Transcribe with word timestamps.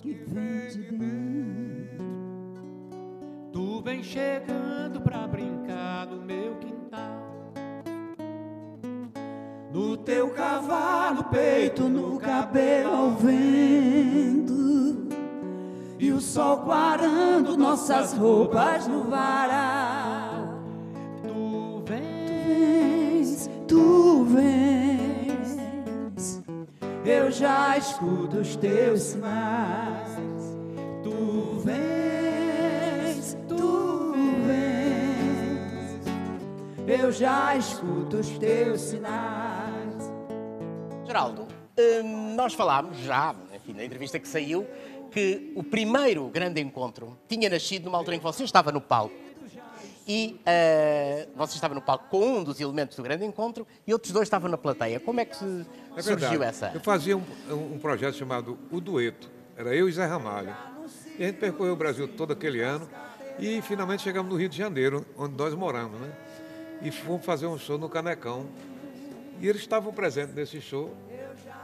que 0.00 0.14
vem 0.26 0.68
de 0.68 0.82
dentro. 0.92 2.06
Tu 3.52 3.82
vem 3.82 4.02
chegando 4.02 5.00
pra 5.02 5.26
brincar 5.26 6.06
no 6.06 6.22
meu 6.22 6.54
quintal. 6.56 7.52
No 9.72 9.96
teu 9.98 10.30
cavalo, 10.30 11.24
peito 11.24 11.88
no 11.88 12.18
cabelo 12.18 12.96
ao 12.96 13.10
vento. 13.10 15.08
E 15.98 16.10
o 16.12 16.20
sol 16.20 16.58
quarando 16.58 17.56
nossas 17.58 18.14
roupas 18.14 18.88
no 18.88 19.04
varal. 19.04 20.60
Tu 21.22 21.82
vens, 21.84 23.50
Tu 23.68 24.24
vens, 24.24 24.79
eu 27.10 27.30
já 27.30 27.76
escuto 27.76 28.38
os 28.38 28.54
teus 28.56 29.02
sinais. 29.02 30.08
Tu 31.02 31.60
vens, 31.64 33.36
tu 33.48 34.12
vens, 34.46 36.06
eu 36.86 37.10
já 37.10 37.56
escuto 37.56 38.18
os 38.18 38.28
teus 38.38 38.80
sinais. 38.80 40.12
Geraldo, 41.04 41.48
hum, 41.76 42.34
nós 42.36 42.54
falámos 42.54 42.96
já, 42.98 43.34
enfim, 43.54 43.72
na 43.72 43.84
entrevista 43.84 44.20
que 44.20 44.28
saiu, 44.28 44.64
que 45.10 45.52
o 45.56 45.64
primeiro 45.64 46.28
grande 46.28 46.60
encontro 46.60 47.18
tinha 47.26 47.50
nascido 47.50 47.86
numa 47.86 47.98
altura 47.98 48.14
em 48.14 48.20
que 48.20 48.24
você 48.24 48.44
estava 48.44 48.70
no 48.70 48.80
palco. 48.80 49.29
E 50.08 50.40
eh, 50.44 51.28
você 51.36 51.54
estava 51.54 51.74
no 51.74 51.82
palco 51.82 52.06
com 52.10 52.38
um 52.38 52.44
dos 52.44 52.60
elementos 52.60 52.96
do 52.96 53.02
grande 53.02 53.24
encontro 53.24 53.66
e 53.86 53.92
outros 53.92 54.12
dois 54.12 54.26
estavam 54.26 54.50
na 54.50 54.58
plateia. 54.58 54.98
Como 54.98 55.20
é 55.20 55.24
que 55.24 55.36
se- 55.36 55.66
É 55.96 56.02
surgiu 56.02 56.42
essa? 56.42 56.70
Eu 56.74 56.80
fazia 56.80 57.16
um, 57.16 57.22
um 57.74 57.78
projeto 57.78 58.14
chamado 58.16 58.58
O 58.70 58.80
Dueto. 58.80 59.30
Era 59.56 59.74
eu 59.74 59.88
e 59.88 59.92
Zé 59.92 60.06
Ramalho. 60.06 60.54
E 61.18 61.22
a 61.22 61.26
gente 61.26 61.36
percorreu 61.38 61.74
o 61.74 61.76
Brasil 61.76 62.08
todo 62.08 62.32
aquele 62.32 62.60
ano 62.62 62.88
e 63.38 63.60
finalmente 63.62 64.02
chegamos 64.02 64.32
no 64.32 64.38
Rio 64.38 64.48
de 64.48 64.56
Janeiro, 64.56 65.04
onde 65.16 65.34
nós 65.36 65.54
moramos, 65.54 66.00
né? 66.00 66.10
E 66.82 66.90
fomos 66.90 67.24
fazer 67.24 67.46
um 67.46 67.58
show 67.58 67.76
no 67.78 67.88
Canecão. 67.88 68.46
E 69.40 69.46
eles 69.48 69.60
estavam 69.60 69.92
presentes 69.92 70.34
nesse 70.34 70.60
show. 70.60 70.94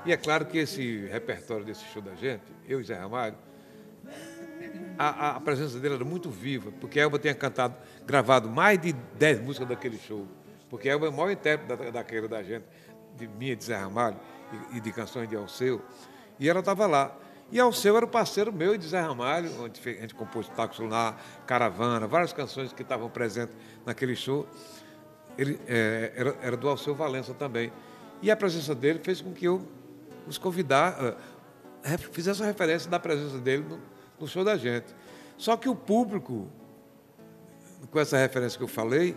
E 0.04 0.12
é 0.12 0.16
claro 0.16 0.46
que 0.46 0.58
esse 0.58 1.06
repertório 1.06 1.64
desse 1.64 1.84
show 1.86 2.00
da 2.02 2.14
gente, 2.14 2.42
eu 2.68 2.80
e 2.80 2.84
Zé 2.84 2.94
Ramalho, 2.94 3.34
a, 4.98 5.36
a- 5.36 5.40
presença 5.40 5.78
dele 5.78 5.94
era 5.96 6.04
muito 6.04 6.30
viva, 6.30 6.70
porque 6.80 6.98
Elba 7.00 7.18
tinha 7.18 7.34
cantado, 7.34 7.74
gravado 8.06 8.48
mais 8.48 8.80
de 8.80 8.92
10 8.92 9.40
músicas 9.42 9.68
daquele 9.68 9.98
show. 9.98 10.26
Porque 10.68 10.88
Elba 10.88 11.06
é 11.06 11.08
o 11.08 11.12
maior 11.12 11.30
intérprete 11.30 11.82
da, 11.84 11.90
daquele 11.90 12.26
da 12.28 12.42
gente, 12.42 12.64
de 13.16 13.26
minha, 13.28 13.54
de 13.56 13.64
Zé 13.64 13.76
Ramalho, 13.76 14.16
e, 14.72 14.76
e 14.76 14.80
de 14.80 14.92
canções 14.92 15.28
de 15.28 15.36
Alceu. 15.36 15.80
E 16.38 16.48
ela 16.48 16.60
estava 16.60 16.86
lá. 16.86 17.16
E 17.50 17.60
Alceu 17.60 17.96
era 17.96 18.04
o 18.04 18.08
parceiro 18.08 18.52
meu 18.52 18.74
e 18.74 18.78
de 18.78 18.88
Zé 18.88 19.00
Ramalho, 19.00 19.50
onde 19.62 19.80
a 19.88 19.92
gente 19.92 20.14
compôs 20.14 20.48
Taco 20.48 20.82
Lunar, 20.82 21.16
Caravana, 21.46 22.06
várias 22.06 22.32
canções 22.32 22.72
que 22.72 22.82
estavam 22.82 23.08
presentes 23.08 23.54
naquele 23.84 24.16
show. 24.16 24.46
Ele 25.38 25.60
eh, 25.68 26.12
era, 26.16 26.36
era 26.42 26.56
do 26.56 26.68
Alceu 26.68 26.94
Valença 26.94 27.32
também. 27.34 27.72
E 28.22 28.30
a 28.30 28.36
presença 28.36 28.74
dele 28.74 28.98
fez 29.02 29.20
com 29.20 29.32
que 29.32 29.44
eu 29.44 29.62
os 30.26 30.38
convidar, 30.38 31.16
ref- 31.84 32.08
fizesse 32.10 32.42
a 32.42 32.46
referência 32.46 32.90
da 32.90 32.98
presença 32.98 33.38
dele 33.38 33.64
no, 33.68 33.78
no 34.20 34.26
show 34.26 34.44
da 34.44 34.56
gente. 34.56 34.86
Só 35.36 35.56
que 35.56 35.68
o 35.68 35.74
público, 35.74 36.46
com 37.90 38.00
essa 38.00 38.16
referência 38.16 38.56
que 38.56 38.64
eu 38.64 38.68
falei, 38.68 39.16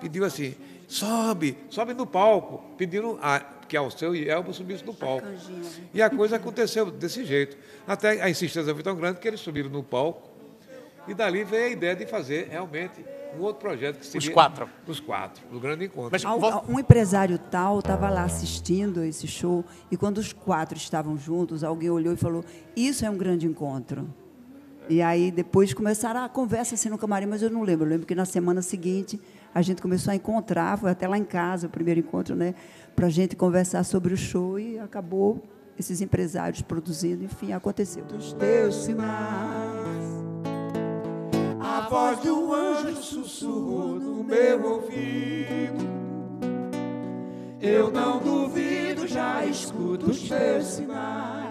pediu 0.00 0.24
assim, 0.24 0.54
sobe, 0.86 1.56
sobe 1.68 1.94
no 1.94 2.06
palco. 2.06 2.62
Pediram 2.76 3.18
a, 3.20 3.40
que 3.40 3.76
Alceu 3.76 4.14
e 4.14 4.28
Elba 4.28 4.52
subissem 4.52 4.86
no 4.86 4.94
palco. 4.94 5.26
E 5.92 6.02
a 6.02 6.10
coisa 6.10 6.36
aconteceu 6.36 6.90
desse 6.90 7.24
jeito. 7.24 7.56
Até 7.86 8.22
a 8.22 8.30
insistência 8.30 8.72
foi 8.74 8.82
tão 8.82 8.96
grande 8.96 9.18
que 9.18 9.26
eles 9.26 9.40
subiram 9.40 9.70
no 9.70 9.82
palco. 9.82 10.30
E 11.08 11.14
dali 11.14 11.42
veio 11.42 11.66
a 11.66 11.70
ideia 11.70 11.96
de 11.96 12.06
fazer 12.06 12.48
realmente 12.48 13.04
um 13.36 13.42
outro 13.42 13.60
projeto 13.60 13.98
que 13.98 14.06
seria... 14.06 14.30
quatro. 14.32 14.68
Os 14.86 15.00
quatro, 15.00 15.42
no 15.50 15.58
grande 15.58 15.86
encontro. 15.86 16.10
Mas 16.12 16.24
Um 16.68 16.78
empresário 16.78 17.38
tal 17.38 17.80
estava 17.80 18.08
lá 18.08 18.24
assistindo 18.24 19.02
esse 19.02 19.26
show 19.26 19.64
e 19.90 19.96
quando 19.96 20.18
os 20.18 20.32
quatro 20.32 20.76
estavam 20.76 21.16
juntos, 21.18 21.64
alguém 21.64 21.90
olhou 21.90 22.12
e 22.12 22.16
falou: 22.16 22.44
Isso 22.76 23.04
é 23.04 23.10
um 23.10 23.16
grande 23.16 23.46
encontro. 23.46 24.08
E 24.88 25.00
aí 25.00 25.30
depois 25.30 25.72
começaram 25.72 26.24
a 26.24 26.28
conversa 26.28 26.74
assim 26.74 26.88
no 26.88 26.98
camarim, 26.98 27.26
mas 27.26 27.42
eu 27.42 27.50
não 27.50 27.62
lembro. 27.62 27.86
Eu 27.86 27.90
lembro 27.90 28.06
que 28.06 28.14
na 28.14 28.24
semana 28.24 28.62
seguinte 28.62 29.20
a 29.54 29.62
gente 29.62 29.80
começou 29.82 30.12
a 30.12 30.14
encontrar, 30.14 30.78
foi 30.78 30.90
até 30.90 31.06
lá 31.06 31.18
em 31.18 31.24
casa 31.24 31.66
o 31.66 31.70
primeiro 31.70 32.00
encontro, 32.00 32.34
né? 32.34 32.54
Para 32.96 33.06
a 33.06 33.10
gente 33.10 33.36
conversar 33.36 33.84
sobre 33.84 34.14
o 34.14 34.16
show 34.16 34.58
e 34.58 34.78
acabou 34.78 35.42
esses 35.78 36.00
empresários 36.00 36.62
produzindo, 36.62 37.24
enfim, 37.24 37.52
aconteceu. 37.52 38.04
Dos 38.04 38.32
teus 38.32 38.84
sinais. 38.84 40.04
A 41.60 41.88
voz 41.88 42.20
do 42.20 42.52
anjo 42.52 42.96
sussurrou 42.96 43.94
no 43.98 44.24
meu 44.24 44.64
ouvido. 44.64 45.92
Eu 47.60 47.90
não 47.90 48.18
duvido, 48.18 49.06
já 49.06 49.46
escuto 49.46 50.10
os 50.10 50.28
teus 50.28 50.64
sinais. 50.64 51.41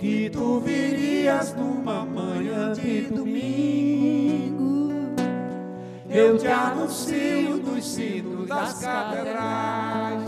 Que 0.00 0.30
tu 0.30 0.60
virias 0.60 1.54
numa 1.54 2.06
manhã 2.06 2.72
de 2.72 3.02
domingo. 3.02 4.88
Eu 6.08 6.38
te 6.38 6.46
anuncio 6.46 7.58
nos 7.58 7.84
sinos 7.84 8.48
das 8.48 8.80
catedrais. 8.80 10.24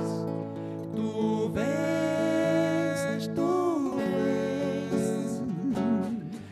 Tu 0.94 1.50
vens, 1.55 3.28
tu 3.34 3.94
vens. 3.97 5.43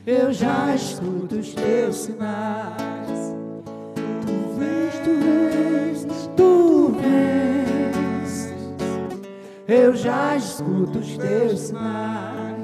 Eu 0.07 0.33
já 0.33 0.75
escuto 0.75 1.41
os 1.41 1.53
teus 1.53 1.97
sinais. 1.97 3.37
Tu 4.25 4.33
vens, 4.59 4.99
tu 5.05 5.13
vens, 5.21 6.31
tu 6.39 6.95
vens. 6.99 8.55
Eu 9.69 9.95
já 9.95 10.39
escuto 10.39 11.01
os 11.01 11.19
teus 11.19 11.61
sinais. 11.61 12.60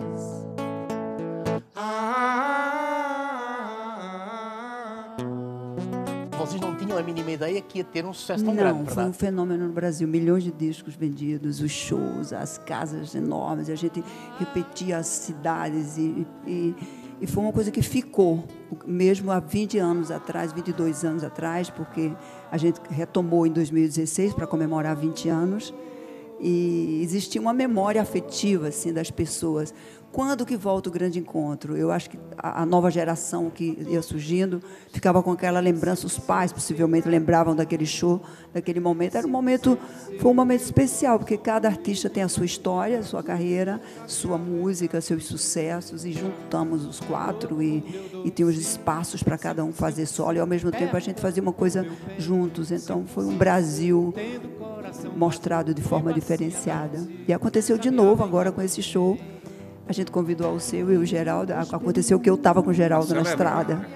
Não 6.97 7.01
a 7.01 7.03
mínima 7.03 7.31
ideia 7.31 7.61
que 7.61 7.79
ia 7.79 7.84
ter 7.84 8.05
um 8.05 8.12
sucesso 8.12 8.45
tão 8.45 8.55
Não, 8.55 8.62
grande, 8.62 8.91
foi 8.91 9.05
um 9.05 9.12
fenômeno 9.12 9.67
no 9.67 9.73
Brasil. 9.73 10.09
Milhões 10.09 10.43
de 10.43 10.51
discos 10.51 10.95
vendidos, 10.95 11.61
os 11.61 11.71
shows, 11.71 12.33
as 12.33 12.59
casas 12.59 13.15
enormes. 13.15 13.69
A 13.69 13.75
gente 13.75 14.03
repetia 14.39 14.99
as 14.99 15.07
cidades 15.07 15.99
e, 15.99 16.27
e, 16.47 16.75
e 17.21 17.27
foi 17.27 17.43
uma 17.43 17.53
coisa 17.53 17.71
que 17.71 17.83
ficou, 17.83 18.45
mesmo 18.87 19.31
há 19.31 19.39
20 19.39 19.79
anos 19.79 20.11
atrás, 20.11 20.53
22 20.53 21.05
anos 21.05 21.23
atrás, 21.23 21.71
porque 21.71 22.12
a 22.51 22.57
gente 22.57 22.81
retomou 22.91 23.47
em 23.47 23.53
2016 23.53 24.34
para 24.34 24.47
comemorar 24.47 24.97
20 24.97 25.28
anos. 25.28 25.75
E 26.39 27.01
existia 27.03 27.41
uma 27.41 27.55
memória 27.55 28.01
afetiva 28.01 28.69
assim 28.69 28.93
das 28.93 29.11
pessoas. 29.11 29.73
Quando 30.16 30.47
que 30.47 30.56
volta 30.56 30.88
o 30.88 30.93
grande 30.93 31.19
encontro? 31.19 31.77
Eu 31.77 31.93
acho 31.93 32.09
que 32.09 32.19
a, 32.38 32.62
a 32.62 32.65
nova 32.65 32.91
geração 32.91 33.50
que 33.50 33.77
ia 33.87 34.00
surgindo 34.00 34.62
ficava 34.91 35.22
com 35.22 35.31
aquela 35.31 35.60
lembrança. 35.60 36.06
Os 36.06 36.19
pais 36.19 36.50
possivelmente 36.50 37.06
lembravam 37.06 37.54
daquele 37.54 37.84
show, 37.84 38.22
daquele 38.50 38.81
momento. 38.81 39.19
Era 39.19 39.27
um 39.27 39.31
momento, 39.31 39.78
foi 40.19 40.31
um 40.31 40.34
momento 40.34 40.62
especial 40.62 41.19
porque 41.19 41.37
cada 41.37 41.69
artista 41.69 42.09
tem 42.09 42.22
a 42.22 42.31
sua 42.31 42.47
história, 42.47 43.03
sua 43.03 43.22
carreira, 43.22 43.78
sua 44.06 44.38
música, 44.38 45.03
seus 45.03 45.27
sucessos 45.27 46.06
e 46.06 46.12
juntamos 46.12 46.87
os 46.87 46.98
quatro 46.98 47.62
e, 47.62 47.84
e 48.25 48.31
tem 48.31 48.47
os 48.47 48.56
espaços 48.56 49.22
para 49.22 49.37
cada 49.37 49.62
um 49.66 49.71
fazer 49.71 50.06
solo 50.06 50.38
e 50.38 50.41
ao 50.41 50.47
mesmo 50.47 50.71
tempo 50.71 50.97
a 50.97 51.00
gente 51.00 51.21
fazia 51.21 51.43
uma 51.43 51.53
coisa 51.53 51.87
juntos. 52.16 52.72
Então 52.72 53.04
foi 53.04 53.27
um 53.27 53.37
Brasil 53.37 54.15
mostrado 55.15 55.75
de 55.75 55.83
forma 55.83 56.10
diferenciada. 56.15 57.06
E 57.28 57.34
aconteceu 57.34 57.77
de 57.77 57.91
novo 57.91 58.24
agora 58.24 58.51
com 58.51 58.62
esse 58.62 58.83
show. 58.83 59.19
A 59.88 59.92
gente 59.92 60.10
convidou 60.10 60.53
o 60.54 60.60
seu 60.60 60.92
e 60.92 60.97
o 60.97 61.04
Geraldo. 61.04 61.53
Aconteceu 61.53 62.18
que 62.18 62.28
eu 62.28 62.34
estava 62.34 62.62
com 62.62 62.71
o 62.71 62.74
Geraldo 62.74 63.15
na 63.15 63.22
estrada. 63.22 63.86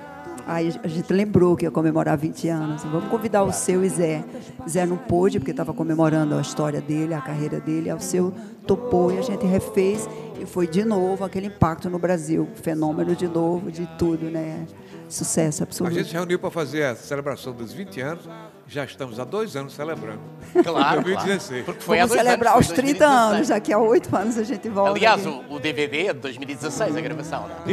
Aí 0.47 0.73
a 0.83 0.89
gente 0.89 1.13
lembrou 1.13 1.57
que 1.57 1.65
ia 1.65 1.71
comemorar 1.71 2.17
20 2.17 2.49
anos. 2.49 2.83
Vamos 2.85 3.09
convidar 3.09 3.43
o 3.43 3.53
seu 3.53 3.85
e 3.85 3.89
Zé. 3.89 4.25
Zé 4.69 4.87
não 4.87 4.97
pôde, 4.97 5.39
porque 5.39 5.51
estava 5.51 5.73
comemorando 5.73 6.35
a 6.37 6.41
história 6.41 6.81
dele, 6.81 7.15
a 7.15 7.21
carreira 7.21 7.61
dele. 7.61 7.93
O 7.93 8.01
seu 8.01 8.33
topou 8.67 9.13
e 9.13 9.19
a 9.19 9.23
gente 9.23 9.45
refez. 9.47 10.09
E 10.41 10.47
foi 10.47 10.67
de 10.67 10.85
novo 10.85 11.25
aquele 11.25 11.49
impacto 11.49 11.91
no 11.91 11.99
Brasil. 11.99 12.49
Fenômeno 12.55 13.15
de 13.15 13.29
novo, 13.29 13.71
de 13.71 13.87
tudo, 13.99 14.27
né? 14.27 14.67
Sucesso 15.11 15.63
A 15.63 15.65
absoluto. 15.65 15.93
gente 15.95 16.07
se 16.09 16.15
reuniu 16.15 16.39
para 16.39 16.51
fazer 16.51 16.85
a 16.85 16.95
celebração 16.95 17.53
dos 17.53 17.73
20 17.73 18.01
anos. 18.01 18.29
Já 18.67 18.85
estamos 18.85 19.19
há 19.19 19.25
dois 19.25 19.57
anos 19.57 19.75
celebrando. 19.75 20.21
Claro, 20.63 21.03
2016. 21.03 21.49
claro. 21.49 21.65
Porque 21.65 21.81
foi 21.83 21.99
Vamos 21.99 22.13
celebrar 22.17 22.55
anos, 22.55 22.67
os 22.69 22.75
foi 22.75 22.77
30 22.85 22.99
2016. 22.99 23.35
anos. 23.35 23.49
Daqui 23.49 23.73
a 23.73 23.79
oito 23.79 24.17
anos 24.17 24.39
a 24.39 24.43
gente 24.45 24.69
volta. 24.69 24.93
Aliás, 24.93 25.27
aqui. 25.27 25.45
o, 25.49 25.59
DVD 25.59 26.07
é 26.07 26.13
de 26.15 26.21
2016, 26.21 26.97
a 26.97 27.01
gravação, 27.01 27.49
não 27.49 27.57
é? 27.57 27.69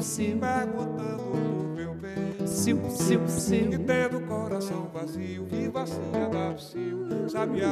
Sil, 0.00 0.38
perguntando 0.40 1.22
por 1.30 1.66
meu 1.74 1.94
bem. 1.94 2.46
sil, 2.46 2.78
sil, 2.90 3.72
E 3.72 3.78
tendo 3.78 4.18
o 4.18 4.26
coração 4.26 4.88
vazio, 4.92 5.44
viva 5.46 5.82
assim 5.82 6.00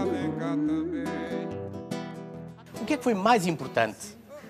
vem 0.04 0.30
cá 0.32 0.50
também. 0.50 1.04
O 2.80 2.84
que 2.84 2.94
é 2.94 2.96
que 2.96 3.02
foi 3.04 3.14
mais 3.14 3.46
importante 3.46 3.96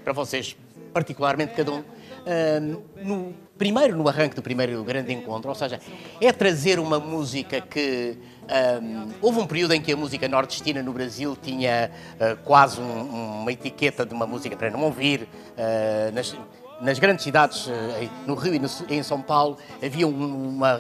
para 0.02 0.12
vocês, 0.12 0.56
particularmente 0.92 1.54
cada 1.54 1.70
um, 1.72 1.84
ahm, 2.26 2.78
no 3.04 3.32
primeiro, 3.56 3.96
no 3.96 4.08
arranque 4.08 4.34
do 4.34 4.42
primeiro 4.42 4.82
grande 4.82 5.12
encontro? 5.12 5.48
Ou 5.50 5.54
seja, 5.54 5.78
é 6.20 6.32
trazer 6.32 6.78
uma 6.80 6.98
música 6.98 7.60
que. 7.60 8.18
ahm, 8.48 9.10
houve 9.22 9.38
um 9.40 9.46
período 9.46 9.72
em 9.74 9.80
que 9.80 9.92
a 9.92 9.96
música 9.96 10.26
nordestina 10.26 10.82
no 10.82 10.92
Brasil 10.92 11.36
tinha 11.40 11.90
ah, 12.18 12.36
quase 12.44 12.80
um- 12.80 13.40
uma 13.42 13.52
etiqueta 13.52 14.04
de 14.04 14.12
uma 14.14 14.26
música 14.26 14.56
para 14.56 14.70
não 14.70 14.82
ouvir. 14.82 15.28
ah, 15.56 16.10
nas, 16.12 16.34
nas 16.80 16.98
grandes 16.98 17.24
cidades, 17.24 17.68
ah, 17.68 18.08
no 18.26 18.34
Rio 18.34 18.54
e 18.54 18.94
em 18.94 19.02
São 19.02 19.20
Paulo, 19.20 19.56
havia 19.82 20.06
um- 20.06 20.48
uma. 20.48 20.78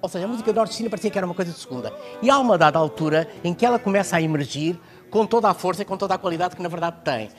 Ou 0.00 0.08
seja, 0.08 0.26
a 0.26 0.28
música 0.28 0.52
nordestina 0.52 0.90
parecia 0.90 1.10
que 1.10 1.16
era 1.18 1.26
uma 1.26 1.34
coisa 1.34 1.50
de 1.52 1.58
segunda. 1.58 1.92
E 2.20 2.28
há 2.28 2.38
uma 2.38 2.58
dada 2.58 2.78
altura 2.78 3.28
em 3.42 3.54
que 3.54 3.64
ela 3.64 3.78
começa 3.78 4.16
a 4.16 4.22
emergir 4.22 4.78
com 5.10 5.24
toda 5.26 5.48
a 5.48 5.54
força 5.54 5.82
e 5.82 5.84
com 5.84 5.96
toda 5.96 6.14
a 6.14 6.18
qualidade 6.18 6.54
que 6.56 6.62
na 6.62 6.68
verdade 6.68 6.96
tem. 7.04 7.30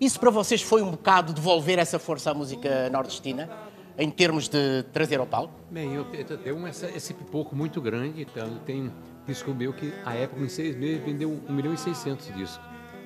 Isso 0.00 0.18
para 0.18 0.30
vocês 0.30 0.60
foi 0.62 0.82
um 0.82 0.90
bocado 0.92 1.32
devolver 1.32 1.78
essa 1.78 1.98
força 1.98 2.30
à 2.30 2.34
música 2.34 2.88
nordestina, 2.90 3.48
em 3.96 4.10
termos 4.10 4.48
de 4.48 4.84
trazer 4.92 5.18
ao 5.18 5.26
palco? 5.26 5.52
Bem, 5.70 5.92
eu, 5.94 6.06
eu 6.12 6.38
tenho 6.38 6.68
esse 6.68 7.12
pipoco 7.14 7.54
muito 7.54 7.80
grande, 7.80 8.22
então 8.22 8.58
tem 8.64 8.92
disco 9.26 9.52
meu 9.52 9.72
que, 9.72 9.92
à 10.04 10.14
época, 10.14 10.40
em 10.42 10.48
seis 10.48 10.76
meses, 10.76 11.04
vendeu 11.04 11.40
1 11.48 11.52
milhão 11.52 11.74
e 11.74 11.78
600 11.78 12.32
discos, 12.34 12.60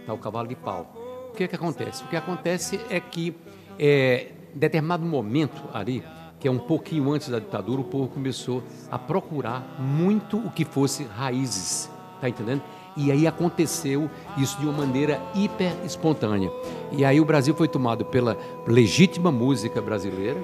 tá, 0.06 0.12
o 0.12 0.18
Cavalo 0.18 0.46
de 0.48 0.54
Pau. 0.54 0.92
O 1.30 1.32
que 1.34 1.44
é 1.44 1.48
que 1.48 1.56
acontece? 1.56 2.04
O 2.04 2.08
que 2.08 2.16
acontece 2.16 2.78
é 2.90 3.00
que, 3.00 3.34
é, 3.78 4.28
determinado 4.54 5.04
momento 5.04 5.62
ali, 5.72 6.02
que 6.38 6.48
é 6.48 6.50
um 6.50 6.58
pouquinho 6.58 7.12
antes 7.12 7.28
da 7.28 7.38
ditadura, 7.38 7.80
o 7.80 7.84
povo 7.84 8.08
começou 8.08 8.62
a 8.90 8.98
procurar 8.98 9.76
muito 9.78 10.38
o 10.38 10.50
que 10.50 10.64
fosse 10.64 11.04
raízes, 11.04 11.90
tá 12.20 12.28
entendendo? 12.28 12.62
E 12.96 13.10
aí 13.10 13.26
aconteceu 13.26 14.10
isso 14.36 14.58
de 14.58 14.66
uma 14.66 14.84
maneira 14.84 15.20
hiper 15.34 15.72
espontânea. 15.84 16.50
E 16.90 17.04
aí 17.04 17.20
o 17.20 17.24
Brasil 17.24 17.54
foi 17.54 17.68
tomado 17.68 18.04
pela 18.04 18.36
legítima 18.66 19.32
música 19.32 19.80
brasileira, 19.80 20.38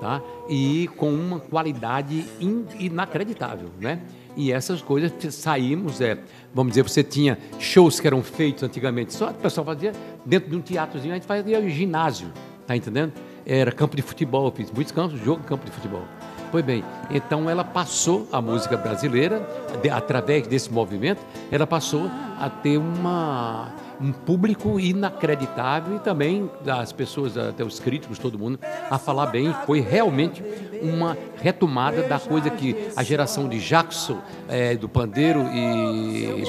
tá? 0.00 0.20
E 0.48 0.88
com 0.96 1.12
uma 1.12 1.38
qualidade 1.38 2.24
in- 2.40 2.64
inacreditável, 2.80 3.68
né? 3.80 4.00
E 4.34 4.50
essas 4.50 4.80
coisas 4.80 5.12
saímos, 5.34 6.00
é, 6.00 6.18
vamos 6.54 6.72
dizer, 6.72 6.82
você 6.82 7.04
tinha 7.04 7.38
shows 7.58 8.00
que 8.00 8.06
eram 8.06 8.22
feitos 8.22 8.62
antigamente, 8.62 9.12
só 9.12 9.28
o 9.28 9.34
pessoal 9.34 9.64
fazia 9.66 9.92
dentro 10.24 10.48
de 10.50 10.56
um 10.56 10.60
teatrozinho, 10.60 11.12
a 11.12 11.16
gente 11.16 11.26
fazia 11.26 11.68
ginásio, 11.68 12.32
tá 12.72 12.76
entendendo? 12.76 13.12
Era 13.44 13.70
campo 13.72 13.96
de 13.96 14.02
futebol, 14.02 14.46
eu 14.46 14.52
fiz 14.52 14.70
muitos 14.70 14.92
campos, 14.92 15.18
jogo 15.20 15.42
campo 15.44 15.64
de 15.64 15.70
futebol. 15.72 16.02
Pois 16.50 16.64
bem, 16.64 16.84
então 17.10 17.48
ela 17.48 17.64
passou 17.64 18.28
a 18.30 18.40
música 18.40 18.76
brasileira, 18.76 19.40
de- 19.82 19.88
através 19.88 20.46
desse 20.46 20.70
movimento, 20.70 21.20
ela 21.50 21.66
passou 21.66 22.10
a 22.38 22.50
ter 22.50 22.76
uma, 22.76 23.70
um 23.98 24.12
público 24.12 24.78
inacreditável 24.78 25.96
e 25.96 25.98
também 26.00 26.50
as 26.66 26.92
pessoas, 26.92 27.38
até 27.38 27.64
os 27.64 27.80
críticos, 27.80 28.18
todo 28.18 28.38
mundo, 28.38 28.58
a 28.90 28.98
falar 28.98 29.26
bem. 29.26 29.54
Foi 29.64 29.80
realmente 29.80 30.42
uma 30.82 31.16
retomada 31.40 32.02
da 32.02 32.18
coisa 32.18 32.50
que 32.50 32.88
a 32.94 33.02
geração 33.02 33.48
de 33.48 33.58
Jackson, 33.58 34.18
eh, 34.48 34.76
do 34.76 34.88
Pandeiro 34.90 35.40
e, 35.54 36.44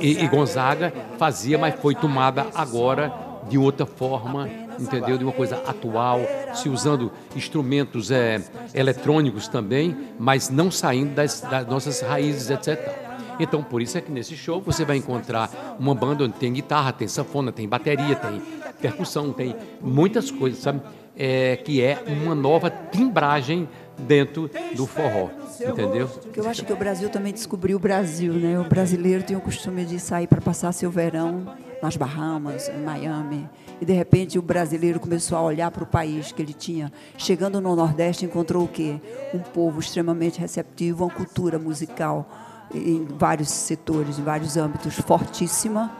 e, 0.00 0.22
e 0.22 0.28
Gonzaga 0.28 0.92
fazia, 1.16 1.56
mas 1.56 1.74
foi 1.76 1.94
tomada 1.94 2.46
agora 2.54 3.10
de 3.48 3.58
outra 3.58 3.86
forma, 3.86 4.48
entendeu? 4.78 5.16
De 5.16 5.24
uma 5.24 5.32
coisa 5.32 5.56
atual, 5.66 6.20
se 6.54 6.68
usando 6.68 7.12
instrumentos 7.34 8.10
eh, 8.10 8.42
eletrônicos 8.74 9.48
também, 9.48 9.96
mas 10.18 10.48
não 10.50 10.70
saindo 10.70 11.14
das, 11.14 11.40
das 11.40 11.66
nossas 11.66 12.00
raízes, 12.00 12.50
etc. 12.50 13.06
Então, 13.38 13.62
por 13.62 13.82
isso 13.82 13.98
é 13.98 14.00
que 14.00 14.10
nesse 14.10 14.36
show 14.36 14.60
você 14.60 14.84
vai 14.84 14.96
encontrar 14.96 15.76
uma 15.78 15.94
banda 15.94 16.24
onde 16.24 16.34
tem 16.34 16.52
guitarra, 16.52 16.92
tem 16.92 17.06
sanfona, 17.06 17.52
tem 17.52 17.68
bateria, 17.68 18.16
tem 18.16 18.42
percussão, 18.80 19.32
tem 19.32 19.54
muitas 19.80 20.30
coisas, 20.30 20.60
sabe? 20.60 20.80
É, 21.18 21.56
que 21.56 21.82
é 21.82 22.02
uma 22.06 22.34
nova 22.34 22.70
timbragem 22.70 23.66
dentro 23.98 24.50
do 24.74 24.86
forró, 24.86 25.30
entendeu? 25.66 26.10
Eu 26.34 26.46
acho 26.46 26.62
que 26.64 26.72
o 26.72 26.76
Brasil 26.76 27.08
também 27.08 27.32
descobriu 27.32 27.78
o 27.78 27.80
Brasil, 27.80 28.34
né? 28.34 28.58
O 28.58 28.64
brasileiro 28.64 29.22
tem 29.22 29.34
o 29.34 29.40
costume 29.40 29.86
de 29.86 29.98
sair 29.98 30.26
para 30.26 30.42
passar 30.42 30.72
seu 30.72 30.90
verão 30.90 31.46
nas 31.86 31.96
Bahamas, 31.96 32.68
em 32.68 32.82
Miami. 32.82 33.48
E 33.80 33.84
de 33.84 33.92
repente 33.92 34.38
o 34.38 34.42
brasileiro 34.42 34.98
começou 34.98 35.38
a 35.38 35.42
olhar 35.42 35.70
para 35.70 35.84
o 35.84 35.86
país 35.86 36.32
que 36.32 36.42
ele 36.42 36.52
tinha. 36.52 36.92
Chegando 37.16 37.60
no 37.60 37.76
Nordeste, 37.76 38.24
encontrou 38.24 38.64
o 38.64 38.68
quê? 38.68 39.00
Um 39.32 39.38
povo 39.38 39.78
extremamente 39.78 40.40
receptivo, 40.40 41.04
uma 41.04 41.10
cultura 41.10 41.58
musical 41.58 42.28
em 42.74 43.06
vários 43.16 43.48
setores, 43.48 44.18
em 44.18 44.22
vários 44.22 44.56
âmbitos, 44.56 44.96
fortíssima. 44.96 45.92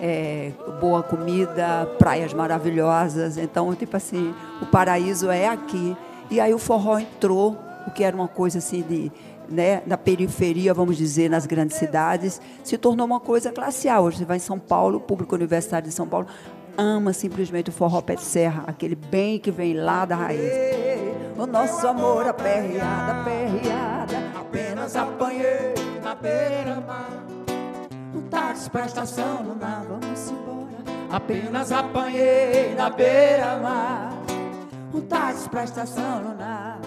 É, 0.00 0.52
boa 0.80 1.02
comida, 1.02 1.86
praias 1.98 2.32
maravilhosas. 2.32 3.36
Então, 3.36 3.74
tipo 3.74 3.96
assim, 3.96 4.34
o 4.62 4.66
paraíso 4.66 5.30
é 5.30 5.48
aqui. 5.48 5.94
E 6.30 6.40
aí 6.40 6.54
o 6.54 6.58
forró 6.58 6.98
entrou, 6.98 7.58
o 7.86 7.90
que 7.90 8.02
era 8.02 8.16
uma 8.16 8.28
coisa 8.28 8.58
assim 8.58 8.82
de, 8.82 9.12
né, 9.48 9.82
da 9.86 9.96
periferia, 9.96 10.74
vamos 10.74 10.96
dizer, 10.96 11.30
nas 11.30 11.46
grandes 11.46 11.76
cidades, 11.76 12.40
se 12.62 12.76
tornou 12.76 13.06
uma 13.06 13.20
coisa 13.20 13.52
A. 13.90 14.00
Hoje 14.00 14.18
você 14.18 14.24
vai 14.24 14.36
em 14.36 14.40
São 14.40 14.58
Paulo, 14.58 14.98
o 14.98 15.00
público 15.00 15.34
universitário 15.34 15.88
de 15.88 15.94
São 15.94 16.06
Paulo 16.06 16.26
ama 16.76 17.12
simplesmente 17.12 17.70
o 17.70 17.72
forró 17.72 18.00
pé 18.02 18.16
de 18.16 18.22
serra, 18.22 18.64
aquele 18.66 18.94
bem 18.94 19.38
que 19.38 19.50
vem 19.50 19.74
lá 19.74 20.04
da 20.04 20.16
raiz. 20.16 20.52
O 21.36 21.46
nosso 21.46 21.86
amor 21.86 22.26
aperreada, 22.26 23.20
aperreada, 23.20 24.16
apenas 24.38 24.96
apanhei 24.96 25.74
na 26.02 26.14
beira-mar. 26.14 27.24
Um 28.14 28.22
táxi 28.22 28.70
pra 28.70 28.86
estação, 28.86 29.42
não 29.42 29.56
vamos 29.56 30.30
embora. 30.30 30.56
Apenas 31.10 31.72
apanhei 31.72 32.74
na 32.74 32.90
beira-mar. 32.90 34.12
Um 34.94 35.00
táxi 35.02 35.48
pra 35.48 35.64
estação, 35.64 36.22
não. 36.22 36.85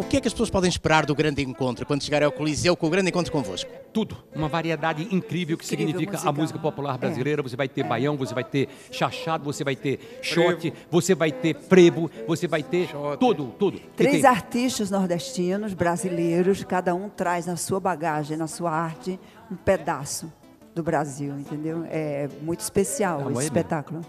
O 0.00 0.04
que 0.10 0.16
é 0.16 0.20
que 0.20 0.26
as 0.26 0.32
pessoas 0.32 0.48
podem 0.48 0.70
esperar 0.70 1.04
do 1.04 1.14
grande 1.14 1.42
encontro 1.42 1.84
quando 1.84 2.02
chegarem 2.02 2.24
ao 2.24 2.32
Coliseu 2.32 2.74
com 2.74 2.86
o 2.86 2.90
grande 2.90 3.10
encontro 3.10 3.30
convosco? 3.30 3.70
Tudo. 3.92 4.16
Uma 4.34 4.48
variedade 4.48 5.02
incrível 5.14 5.58
que 5.58 5.64
Incrível, 5.66 5.86
significa 5.88 6.12
a 6.12 6.14
musical. 6.14 6.32
música 6.34 6.58
popular 6.58 6.94
É. 6.94 6.98
brasileira. 6.98 7.42
Você 7.42 7.54
vai 7.54 7.68
ter 7.68 7.84
baião, 7.84 8.16
você 8.16 8.32
vai 8.32 8.42
ter 8.42 8.70
chachado, 8.90 9.44
você 9.44 9.62
vai 9.62 9.76
ter 9.76 10.18
shot, 10.22 10.72
você 10.90 11.14
vai 11.14 11.30
ter 11.30 11.54
frevo, 11.54 12.10
você 12.26 12.48
vai 12.48 12.62
ter 12.62 12.88
tudo, 13.18 13.54
tudo. 13.58 13.78
Que 13.78 13.88
Três 13.98 14.22
tem- 14.22 14.26
artistas 14.26 14.90
nordestinos, 14.90 15.74
brasileiros, 15.74 16.64
cada 16.64 16.94
um 16.94 17.10
traz 17.10 17.44
na 17.44 17.56
sua 17.56 17.78
bagagem, 17.78 18.38
na 18.38 18.46
sua 18.46 18.70
arte, 18.70 19.20
um 19.52 19.56
pedaço 19.56 20.32
do 20.74 20.82
Brasil, 20.82 21.34
entendeu? 21.38 21.84
É 21.90 22.26
muito 22.40 22.60
especial 22.60 23.20
Ah, 23.26 23.32
esse 23.32 23.40
é 23.40 23.44
espetáculo. 23.44 24.00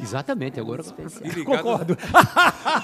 Exatamente, 0.00 0.58
agora 0.58 0.82
E 1.22 1.28
ligado, 1.28 1.62
concordo. 1.62 1.98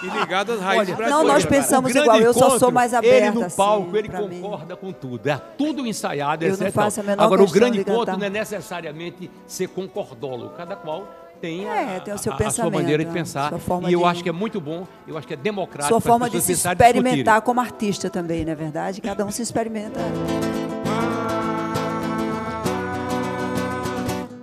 e 0.02 0.18
ligado 0.20 0.52
às 0.52 0.60
raízes 0.60 0.94
Olha. 0.96 1.08
Não, 1.10 1.24
nós 1.24 1.44
pensamos 1.44 1.94
igual, 1.94 2.20
eu 2.20 2.32
só 2.32 2.40
sou 2.40 2.48
encontro, 2.56 2.72
mais 2.72 2.92
Ele 2.92 3.08
aberta, 3.08 3.38
no 3.38 3.44
assim, 3.46 3.56
palco, 3.56 3.96
ele 3.96 4.08
pra 4.08 4.22
mim. 4.22 4.40
concorda 4.40 4.76
com 4.76 4.92
tudo. 4.92 5.26
É 5.28 5.36
tudo 5.58 5.86
ensaiado, 5.86 6.44
Eu 6.44 6.48
não 6.50 6.54
etc. 6.54 6.72
faço 6.72 7.00
a 7.00 7.02
menor 7.02 7.24
Agora, 7.24 7.42
o 7.42 7.50
grande 7.50 7.72
de 7.74 7.80
encontro 7.80 8.06
cantar. 8.06 8.18
não 8.18 8.26
é 8.26 8.30
necessariamente 8.30 9.30
ser 9.46 9.68
concordolo. 9.68 10.50
Cada 10.56 10.76
qual 10.76 11.08
tem 11.40 11.68
a, 11.68 11.74
É, 11.94 12.00
tem 12.00 12.14
o 12.14 12.18
seu 12.18 12.32
a- 12.32 12.34
a 12.36 12.38
sua 12.38 12.46
pensamento, 12.46 12.74
maneira 12.74 13.02
de 13.04 13.10
a 13.10 13.12
pensar. 13.12 13.52
E 13.88 13.92
eu 13.92 14.00
de- 14.00 14.04
acho 14.04 14.22
que 14.22 14.28
é 14.28 14.32
muito 14.32 14.60
bom, 14.60 14.86
eu 15.08 15.18
acho 15.18 15.26
que 15.26 15.34
é 15.34 15.36
democrático. 15.36 15.88
Sua 15.88 16.00
forma 16.00 16.30
de 16.30 16.40
se 16.40 16.52
experimentar 16.52 17.40
como 17.42 17.60
artista 17.60 18.08
também, 18.08 18.44
não 18.44 18.52
é 18.52 18.54
verdade? 18.54 19.00
Cada 19.00 19.24
um 19.24 19.30
se 19.32 19.42
experimenta. 19.42 19.98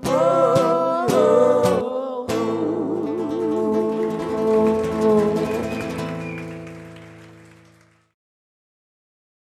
Oh, 0.05 0.46